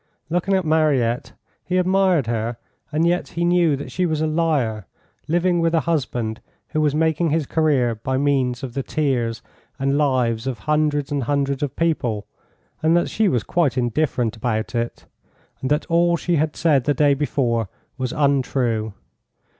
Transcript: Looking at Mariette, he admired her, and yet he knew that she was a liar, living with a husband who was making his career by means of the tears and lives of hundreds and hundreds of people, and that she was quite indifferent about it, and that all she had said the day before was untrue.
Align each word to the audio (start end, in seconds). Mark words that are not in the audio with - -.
Looking 0.31 0.55
at 0.55 0.65
Mariette, 0.65 1.33
he 1.63 1.77
admired 1.77 2.25
her, 2.25 2.57
and 2.91 3.05
yet 3.05 3.27
he 3.27 3.45
knew 3.45 3.75
that 3.75 3.91
she 3.91 4.07
was 4.07 4.19
a 4.19 4.25
liar, 4.25 4.87
living 5.27 5.59
with 5.59 5.75
a 5.75 5.81
husband 5.81 6.41
who 6.69 6.81
was 6.81 6.95
making 6.95 7.29
his 7.29 7.45
career 7.45 7.93
by 7.93 8.17
means 8.17 8.63
of 8.63 8.73
the 8.73 8.81
tears 8.81 9.43
and 9.77 9.99
lives 9.99 10.47
of 10.47 10.57
hundreds 10.57 11.11
and 11.11 11.25
hundreds 11.25 11.61
of 11.61 11.75
people, 11.75 12.25
and 12.81 12.97
that 12.97 13.11
she 13.11 13.27
was 13.29 13.43
quite 13.43 13.77
indifferent 13.77 14.35
about 14.35 14.73
it, 14.73 15.05
and 15.61 15.69
that 15.69 15.85
all 15.85 16.17
she 16.17 16.37
had 16.37 16.55
said 16.55 16.85
the 16.85 16.95
day 16.95 17.13
before 17.13 17.69
was 17.99 18.11
untrue. 18.11 18.95